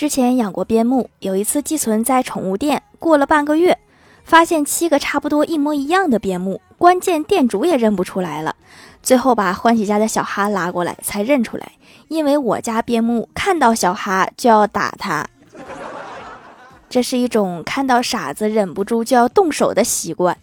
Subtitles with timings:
[0.00, 3.78] 之前养过边牧，有一次寄存在宠物店，过了半个月，
[4.24, 8.56] 发现七个差不多一模一样的边牧，关键店主也认不出来了。
[9.02, 11.72] 最后把欢喜家的小哈拉过来，才认出来，
[12.08, 15.26] 因为我家边牧看到小哈就要打他，
[16.88, 20.34] 这是一种看到傻子忍不住就要动手的习惯。